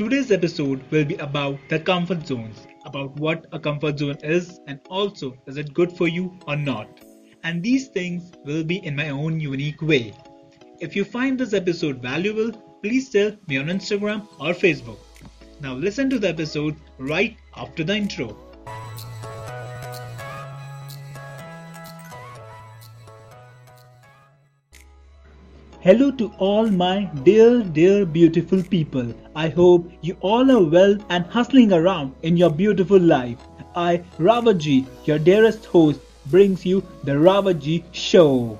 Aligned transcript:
Today's 0.00 0.30
episode 0.32 0.82
will 0.90 1.04
be 1.04 1.16
about 1.16 1.58
the 1.68 1.78
comfort 1.78 2.26
zones, 2.26 2.66
about 2.86 3.14
what 3.16 3.44
a 3.52 3.60
comfort 3.60 3.98
zone 3.98 4.16
is, 4.22 4.58
and 4.66 4.80
also 4.88 5.36
is 5.46 5.58
it 5.58 5.74
good 5.74 5.92
for 5.92 6.08
you 6.08 6.38
or 6.48 6.56
not. 6.56 6.88
And 7.44 7.62
these 7.62 7.88
things 7.88 8.32
will 8.46 8.64
be 8.64 8.78
in 8.78 8.96
my 8.96 9.10
own 9.10 9.38
unique 9.38 9.82
way. 9.82 10.14
If 10.80 10.96
you 10.96 11.04
find 11.04 11.38
this 11.38 11.52
episode 11.52 12.00
valuable, 12.00 12.50
please 12.82 13.10
tell 13.10 13.36
me 13.46 13.58
on 13.58 13.66
Instagram 13.66 14.26
or 14.38 14.54
Facebook. 14.54 14.96
Now 15.60 15.74
listen 15.74 16.08
to 16.08 16.18
the 16.18 16.30
episode 16.30 16.76
right 16.96 17.36
after 17.54 17.84
the 17.84 17.94
intro. 17.94 18.49
Hello 25.82 26.10
to 26.10 26.30
all 26.36 26.66
my 26.70 27.04
dear, 27.24 27.62
dear, 27.62 28.04
beautiful 28.04 28.62
people. 28.62 29.14
I 29.34 29.48
hope 29.48 29.90
you 30.02 30.14
all 30.20 30.50
are 30.50 30.62
well 30.62 30.98
and 31.08 31.24
hustling 31.24 31.72
around 31.72 32.14
in 32.20 32.36
your 32.36 32.50
beautiful 32.50 32.98
life. 32.98 33.38
I, 33.74 34.04
Ravaji, 34.18 34.84
your 35.06 35.18
dearest 35.18 35.64
host, 35.64 36.00
brings 36.26 36.66
you 36.66 36.86
the 37.04 37.12
Ravaji 37.12 37.82
Show, 37.92 38.58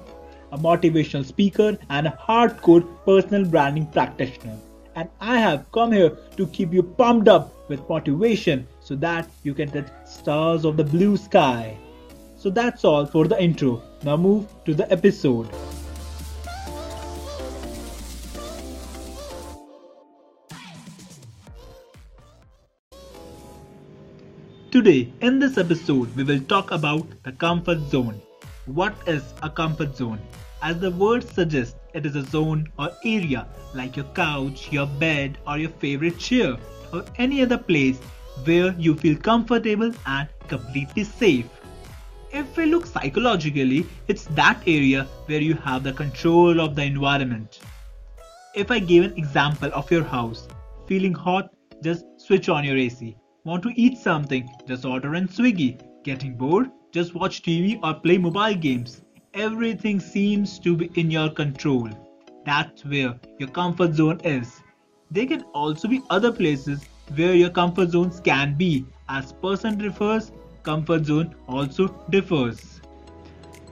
a 0.51 0.57
motivational 0.57 1.27
speaker 1.27 1.77
and 1.91 2.07
a 2.07 2.19
hardcore 2.27 2.89
personal 3.05 3.45
branding 3.45 3.89
practitioner. 3.89 4.57
And 4.95 5.11
I 5.21 5.37
have 5.37 5.71
come 5.73 5.93
here 5.93 6.17
to 6.39 6.47
keep 6.47 6.73
you 6.73 6.83
pumped 6.83 7.29
up 7.29 7.53
with 7.69 7.87
motivation 7.87 8.67
so 8.81 8.97
that 8.97 9.29
you 9.43 9.53
can 9.53 9.71
touch 9.71 9.89
stars 10.07 10.65
of 10.65 10.79
the 10.79 10.85
blue 10.85 11.19
sky. 11.19 11.77
So 12.37 12.49
that's 12.49 12.83
all 12.83 13.05
for 13.05 13.29
the 13.29 13.39
intro. 13.39 13.83
Now 14.05 14.17
move 14.17 14.47
to 14.65 14.73
the 14.73 14.91
episode. 14.91 15.51
Today, 24.71 25.13
in 25.21 25.41
this 25.41 25.59
episode, 25.59 26.15
we 26.15 26.23
will 26.23 26.39
talk 26.43 26.71
about 26.71 27.05
the 27.25 27.33
comfort 27.33 27.81
zone. 27.91 28.23
What 28.67 28.95
is 29.05 29.35
a 29.43 29.51
comfort 29.51 29.97
zone? 29.97 30.21
As 30.63 30.79
the 30.79 30.93
word 30.93 31.29
suggests, 31.29 31.75
it 31.93 32.07
is 32.07 32.15
a 32.15 32.23
zone 32.23 32.69
or 32.79 32.93
area 33.05 33.49
like 33.75 33.97
your 33.97 34.05
couch, 34.15 34.71
your 34.71 34.87
bed, 34.87 35.39
or 35.45 35.59
your 35.59 35.71
favorite 35.71 36.21
chair, 36.21 36.57
or 36.93 37.05
any 37.17 37.43
other 37.43 37.59
place 37.59 37.99
where 38.45 38.73
you 38.79 38.95
feel 38.95 39.17
comfortable 39.17 39.93
and 40.07 40.29
completely 40.47 41.03
safe. 41.03 41.49
If 42.31 42.57
we 42.57 42.67
look 42.67 42.87
psychologically, 42.87 43.87
it's 44.07 44.27
that 44.37 44.63
area 44.69 45.09
where 45.27 45.41
you 45.41 45.55
have 45.55 45.83
the 45.83 45.93
control 45.93 46.61
of 46.61 46.77
the 46.77 46.85
environment. 46.85 47.59
If 48.55 48.71
I 48.71 48.79
give 48.79 49.03
an 49.03 49.19
example 49.19 49.73
of 49.75 49.91
your 49.91 50.05
house, 50.05 50.47
feeling 50.87 51.15
hot, 51.15 51.51
just 51.83 52.05
switch 52.19 52.49
on 52.49 52.63
your 52.63 52.77
AC. 52.77 53.17
Want 53.43 53.63
to 53.63 53.73
eat 53.75 53.97
something? 53.97 54.51
Just 54.69 54.85
order 54.85 55.15
in 55.15 55.27
Swiggy. 55.27 55.81
Getting 56.05 56.37
bored? 56.37 56.71
Just 56.93 57.15
watch 57.15 57.41
TV 57.41 57.81
or 57.83 57.95
play 57.99 58.19
mobile 58.19 58.55
games. 58.55 59.01
Everything 59.33 59.99
seems 59.99 60.59
to 60.59 60.77
be 60.77 60.91
in 60.97 61.11
your 61.11 61.31
control. 61.31 61.89
That's 62.45 62.85
where 62.85 63.19
your 63.39 63.49
comfort 63.49 63.95
zone 63.95 64.21
is. 64.25 64.61
There 65.11 65.25
can 65.25 65.41
also 65.55 65.89
be 65.89 66.03
other 66.11 66.31
places 66.31 66.85
where 67.17 67.35
your 67.35 67.49
comfort 67.49 67.93
zones 67.93 68.21
can 68.21 68.59
be. 68.59 68.85
As 69.09 69.33
person 69.33 69.79
differs, 69.79 70.33
comfort 70.63 71.07
zone 71.07 71.35
also 71.49 71.89
differs. 72.11 72.83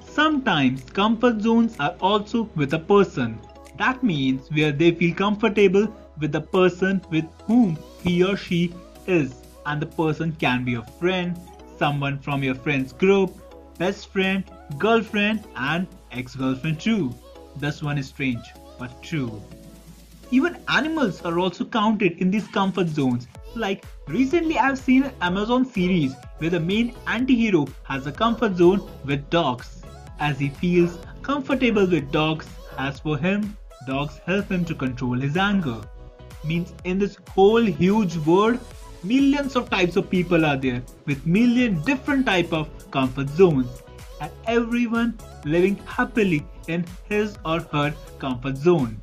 Sometimes 0.01 0.83
comfort 0.85 1.43
zones 1.43 1.77
are 1.79 1.95
also 2.01 2.45
with 2.57 2.73
a 2.73 2.79
person. 2.79 3.39
That 3.77 4.03
means 4.03 4.51
where 4.51 4.73
they 4.73 4.93
feel 4.93 5.15
comfortable 5.15 5.95
with 6.19 6.33
the 6.33 6.41
person 6.41 7.03
with 7.11 7.27
whom 7.45 7.77
he 8.03 8.25
or 8.25 8.39
she 8.39 8.73
is 9.07 9.48
and 9.69 9.83
the 9.83 9.87
person 9.87 10.33
can 10.41 10.65
be 10.65 10.75
a 10.75 10.83
friend, 10.99 11.39
someone 11.79 12.19
from 12.19 12.43
your 12.43 12.55
friend's 12.55 12.93
group, 12.93 13.35
best 13.79 14.09
friend, 14.09 14.43
girlfriend, 14.79 15.45
and 15.57 15.87
ex 16.11 16.35
girlfriend 16.35 16.81
too. 16.81 17.15
This 17.57 17.83
one 17.83 17.99
is 17.99 18.09
strange, 18.09 18.47
but 18.79 19.03
true. 19.03 19.43
Even 20.31 20.57
animals 20.69 21.21
are 21.23 21.39
also 21.39 21.65
counted 21.65 22.19
in 22.19 22.31
these 22.31 22.49
comfort 22.49 22.89
zones. 22.89 23.29
Like 23.55 23.85
recently, 24.07 24.59
I've 24.59 24.79
seen 24.79 25.05
an 25.05 25.13
Amazon 25.21 25.65
series 25.67 26.15
where 26.39 26.51
the 26.51 26.61
main 26.61 26.95
anti 27.07 27.37
hero 27.37 27.67
has 27.85 28.07
a 28.07 28.13
comfort 28.13 28.57
zone 28.57 28.89
with 29.05 29.29
dogs. 29.29 29.83
As 30.19 30.39
he 30.39 30.49
feels 30.49 30.99
comfortable 31.23 31.87
with 31.87 32.11
dogs, 32.11 32.47
as 32.79 33.01
for 33.01 33.19
him, 33.19 33.57
dogs 33.87 34.19
help 34.27 34.51
him 34.51 34.65
to 34.65 34.75
control 34.75 35.15
his 35.15 35.37
anger. 35.37 35.81
Means 36.45 36.73
in 36.85 36.99
this 36.99 37.17
whole 37.31 37.65
huge 37.65 38.17
world, 38.19 38.59
millions 39.05 39.55
of 39.55 39.71
types 39.71 39.97
of 39.97 40.11
people 40.11 40.45
are 40.45 40.57
there 40.57 40.83
with 41.07 41.25
million 41.27 41.81
different 41.83 42.27
type 42.27 42.53
of 42.53 42.69
comfort 42.91 43.29
zones. 43.31 43.83
And 44.21 44.31
everyone 44.47 45.17
living 45.45 45.77
happily 45.87 46.45
in 46.67 46.85
his 47.09 47.39
or 47.45 47.61
her 47.73 47.95
comfort 48.19 48.57
zone. 48.57 49.01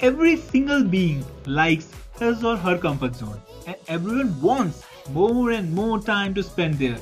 Every 0.00 0.36
single 0.36 0.84
being 0.84 1.24
likes 1.46 1.90
his 2.18 2.44
or 2.44 2.56
her 2.56 2.76
comfort 2.76 3.16
zone. 3.16 3.40
And 3.66 3.76
everyone 3.88 4.40
wants 4.40 4.84
more 5.10 5.52
and 5.52 5.72
more 5.72 5.98
time 6.00 6.34
to 6.34 6.42
spend 6.42 6.74
there. 6.74 6.98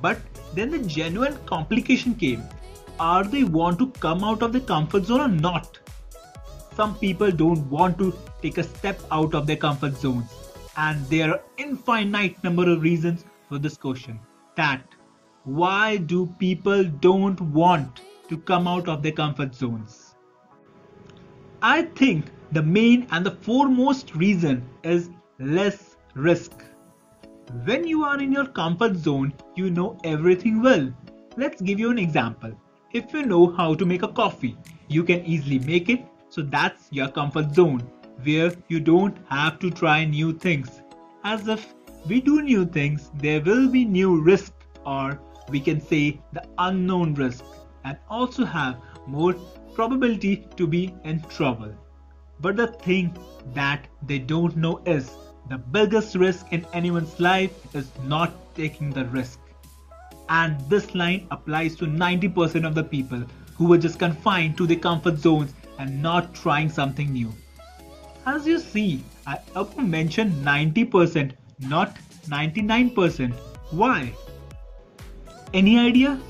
But 0.00 0.18
then 0.54 0.70
the 0.70 0.78
genuine 0.78 1.36
complication 1.46 2.14
came. 2.14 2.44
Are 3.00 3.24
they 3.24 3.44
want 3.44 3.78
to 3.80 3.90
come 3.98 4.22
out 4.22 4.42
of 4.42 4.52
the 4.52 4.60
comfort 4.60 5.06
zone 5.06 5.20
or 5.20 5.28
not? 5.28 5.78
Some 6.76 6.94
people 6.94 7.30
don't 7.32 7.68
want 7.68 7.98
to 7.98 8.16
take 8.40 8.58
a 8.58 8.62
step 8.62 9.00
out 9.10 9.34
of 9.34 9.46
their 9.46 9.56
comfort 9.56 9.96
zones 9.96 10.30
and 10.76 11.04
there 11.06 11.30
are 11.30 11.40
infinite 11.56 12.42
number 12.44 12.70
of 12.70 12.82
reasons 12.82 13.24
for 13.48 13.58
this 13.58 13.76
question. 13.76 14.20
That 14.56 14.82
why 15.44 15.96
do 15.96 16.26
people 16.38 16.84
don't 16.84 17.40
want 17.40 18.00
to 18.28 18.38
come 18.38 18.68
out 18.68 18.88
of 18.88 19.02
their 19.02 19.12
comfort 19.12 19.54
zones? 19.54 20.14
I 21.62 21.82
think 21.82 22.26
the 22.52 22.62
main 22.62 23.06
and 23.10 23.24
the 23.24 23.30
foremost 23.30 24.14
reason 24.14 24.68
is 24.82 25.10
less 25.38 25.96
risk. 26.14 26.64
When 27.64 27.86
you 27.86 28.04
are 28.04 28.20
in 28.20 28.32
your 28.32 28.46
comfort 28.46 28.96
zone 28.96 29.32
you 29.56 29.70
know 29.70 29.98
everything 30.04 30.62
well. 30.62 30.92
Let's 31.36 31.60
give 31.62 31.78
you 31.78 31.90
an 31.90 31.98
example. 31.98 32.52
If 32.92 33.12
you 33.12 33.24
know 33.24 33.52
how 33.52 33.74
to 33.74 33.86
make 33.86 34.02
a 34.02 34.08
coffee 34.08 34.56
you 34.88 35.04
can 35.04 35.24
easily 35.24 35.58
make 35.60 35.88
it 35.88 36.04
so 36.28 36.42
that's 36.42 36.88
your 36.90 37.08
comfort 37.08 37.54
zone 37.54 37.88
where 38.24 38.52
you 38.68 38.80
don't 38.80 39.16
have 39.28 39.58
to 39.60 39.70
try 39.70 40.04
new 40.04 40.32
things. 40.32 40.80
As 41.24 41.48
if 41.48 41.74
we 42.06 42.20
do 42.20 42.42
new 42.42 42.64
things, 42.66 43.10
there 43.14 43.40
will 43.40 43.68
be 43.68 43.84
new 43.84 44.20
risk, 44.20 44.52
or 44.86 45.20
we 45.48 45.60
can 45.60 45.80
say 45.80 46.20
the 46.32 46.44
unknown 46.58 47.14
risk, 47.14 47.44
and 47.84 47.98
also 48.08 48.44
have 48.44 48.80
more 49.06 49.34
probability 49.74 50.46
to 50.56 50.66
be 50.66 50.94
in 51.04 51.20
trouble. 51.22 51.74
But 52.40 52.56
the 52.56 52.68
thing 52.68 53.16
that 53.54 53.86
they 54.06 54.18
don't 54.18 54.56
know 54.56 54.80
is 54.86 55.10
the 55.48 55.58
biggest 55.58 56.14
risk 56.14 56.46
in 56.52 56.66
anyone's 56.72 57.18
life 57.20 57.74
is 57.74 57.90
not 58.04 58.32
taking 58.54 58.90
the 58.90 59.04
risk. 59.06 59.40
And 60.28 60.60
this 60.70 60.94
line 60.94 61.26
applies 61.30 61.74
to 61.76 61.86
90% 61.86 62.66
of 62.66 62.74
the 62.74 62.84
people 62.84 63.24
who 63.56 63.66
were 63.66 63.78
just 63.78 63.98
confined 63.98 64.56
to 64.56 64.66
their 64.66 64.78
comfort 64.78 65.18
zones 65.18 65.52
and 65.78 66.00
not 66.00 66.34
trying 66.34 66.70
something 66.70 67.12
new. 67.12 67.32
As 68.30 68.46
you 68.46 68.60
see, 68.60 69.02
I 69.26 69.38
up 69.56 69.76
mentioned 69.76 70.32
90%, 70.46 71.32
not 71.68 71.96
99%. 72.28 73.32
Why? 73.72 74.12
Any 75.52 75.76
idea? 75.80 76.20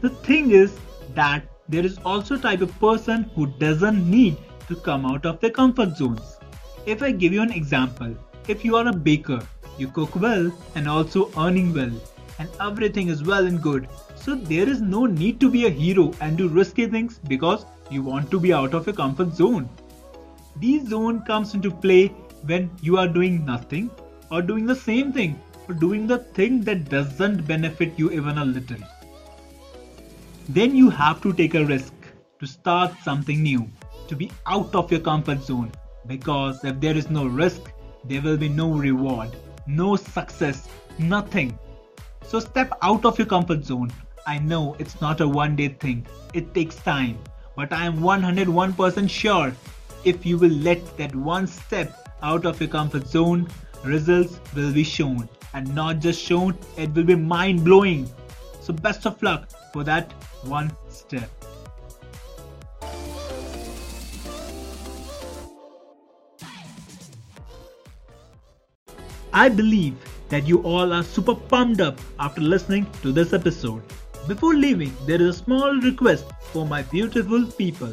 The 0.00 0.08
thing 0.28 0.52
is 0.52 0.78
that 1.14 1.42
there 1.68 1.84
is 1.84 1.98
also 2.06 2.38
type 2.38 2.62
of 2.62 2.72
person 2.80 3.24
who 3.34 3.48
doesn't 3.64 4.10
need 4.10 4.38
to 4.68 4.76
come 4.76 5.04
out 5.04 5.26
of 5.26 5.40
their 5.40 5.50
comfort 5.50 5.94
zones. 5.98 6.38
If 6.86 7.02
I 7.02 7.10
give 7.10 7.34
you 7.34 7.42
an 7.42 7.52
example, 7.52 8.16
if 8.48 8.64
you 8.64 8.76
are 8.76 8.88
a 8.88 8.92
baker, 9.10 9.42
you 9.76 9.88
cook 9.88 10.16
well 10.16 10.50
and 10.74 10.88
also 10.88 11.30
earning 11.36 11.74
well, 11.74 11.92
and 12.38 12.48
everything 12.62 13.08
is 13.08 13.22
well 13.22 13.46
and 13.46 13.60
good, 13.60 13.88
so 14.16 14.34
there 14.34 14.66
is 14.66 14.80
no 14.80 15.04
need 15.04 15.38
to 15.40 15.50
be 15.50 15.66
a 15.66 15.76
hero 15.84 16.12
and 16.22 16.38
do 16.38 16.48
risky 16.48 16.86
things 16.86 17.20
because 17.28 17.66
you 17.90 18.02
want 18.02 18.30
to 18.30 18.40
be 18.40 18.54
out 18.54 18.72
of 18.72 18.86
your 18.86 18.96
comfort 18.96 19.34
zone. 19.34 19.68
This 20.60 20.88
zone 20.90 21.22
comes 21.22 21.54
into 21.54 21.70
play 21.70 22.08
when 22.44 22.70
you 22.82 22.98
are 22.98 23.08
doing 23.08 23.46
nothing 23.46 23.90
or 24.30 24.42
doing 24.42 24.66
the 24.66 24.74
same 24.74 25.10
thing 25.10 25.40
or 25.66 25.74
doing 25.74 26.06
the 26.06 26.18
thing 26.18 26.60
that 26.64 26.90
doesn't 26.90 27.46
benefit 27.46 27.98
you 27.98 28.10
even 28.10 28.36
a 28.36 28.44
little. 28.44 28.76
Then 30.50 30.76
you 30.76 30.90
have 30.90 31.22
to 31.22 31.32
take 31.32 31.54
a 31.54 31.64
risk 31.64 31.94
to 32.40 32.46
start 32.46 32.92
something 33.02 33.42
new, 33.42 33.66
to 34.08 34.14
be 34.14 34.30
out 34.46 34.74
of 34.74 34.90
your 34.90 35.00
comfort 35.00 35.42
zone 35.42 35.72
because 36.06 36.62
if 36.62 36.78
there 36.78 36.94
is 36.94 37.08
no 37.08 37.24
risk, 37.24 37.72
there 38.04 38.20
will 38.20 38.36
be 38.36 38.50
no 38.50 38.68
reward, 38.68 39.34
no 39.66 39.96
success, 39.96 40.68
nothing. 40.98 41.58
So 42.26 42.38
step 42.38 42.70
out 42.82 43.06
of 43.06 43.18
your 43.18 43.26
comfort 43.26 43.64
zone. 43.64 43.90
I 44.26 44.38
know 44.38 44.76
it's 44.78 45.00
not 45.00 45.22
a 45.22 45.28
one 45.28 45.56
day 45.56 45.68
thing, 45.68 46.06
it 46.34 46.52
takes 46.52 46.76
time, 46.76 47.18
but 47.56 47.72
I 47.72 47.86
am 47.86 48.00
101% 48.00 49.08
sure 49.08 49.54
if 50.04 50.24
you 50.24 50.38
will 50.38 50.50
let 50.50 50.96
that 50.96 51.14
one 51.14 51.46
step 51.46 52.08
out 52.22 52.46
of 52.46 52.60
your 52.60 52.68
comfort 52.68 53.06
zone, 53.06 53.48
results 53.84 54.40
will 54.54 54.72
be 54.72 54.84
shown. 54.84 55.28
And 55.54 55.74
not 55.74 55.98
just 55.98 56.20
shown, 56.20 56.56
it 56.76 56.92
will 56.94 57.04
be 57.04 57.16
mind 57.16 57.64
blowing. 57.64 58.08
So, 58.60 58.72
best 58.72 59.06
of 59.06 59.22
luck 59.22 59.48
for 59.72 59.84
that 59.84 60.12
one 60.44 60.70
step. 60.88 61.30
I 69.32 69.48
believe 69.48 69.96
that 70.28 70.46
you 70.46 70.60
all 70.62 70.92
are 70.92 71.02
super 71.02 71.34
pumped 71.34 71.80
up 71.80 71.98
after 72.18 72.40
listening 72.40 72.86
to 73.02 73.12
this 73.12 73.32
episode. 73.32 73.82
Before 74.26 74.54
leaving, 74.54 74.94
there 75.06 75.20
is 75.20 75.28
a 75.28 75.38
small 75.38 75.74
request 75.80 76.26
for 76.52 76.66
my 76.66 76.82
beautiful 76.82 77.46
people. 77.46 77.92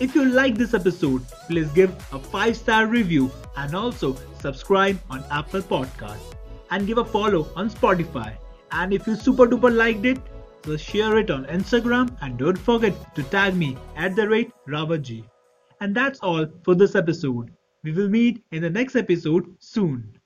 If 0.00 0.14
you 0.14 0.24
like 0.24 0.54
this 0.56 0.74
episode, 0.74 1.26
please 1.48 1.68
give 1.72 1.90
a 2.12 2.20
5 2.20 2.56
star 2.56 2.86
review 2.86 3.32
and 3.56 3.74
also 3.74 4.16
subscribe 4.40 5.00
on 5.10 5.24
Apple 5.28 5.60
Podcast 5.60 6.36
and 6.70 6.86
give 6.86 6.98
a 6.98 7.04
follow 7.04 7.48
on 7.56 7.68
Spotify. 7.68 8.34
And 8.70 8.92
if 8.92 9.08
you 9.08 9.16
super 9.16 9.48
duper 9.48 9.74
liked 9.74 10.04
it, 10.06 10.18
so 10.64 10.76
share 10.76 11.18
it 11.18 11.32
on 11.32 11.46
Instagram 11.46 12.16
and 12.20 12.38
don't 12.38 12.58
forget 12.58 12.94
to 13.16 13.24
tag 13.24 13.56
me 13.56 13.76
at 13.96 14.14
the 14.14 14.28
rate 14.28 14.52
Ravaji. 14.68 15.24
And 15.80 15.94
that's 15.96 16.20
all 16.20 16.46
for 16.64 16.76
this 16.76 16.94
episode. 16.94 17.50
We 17.82 17.90
will 17.90 18.08
meet 18.08 18.44
in 18.52 18.62
the 18.62 18.70
next 18.70 18.94
episode 18.94 19.46
soon. 19.58 20.17